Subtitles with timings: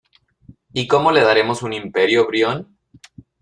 [0.73, 2.75] ¿y cómo le daremos un Imperio, Brión?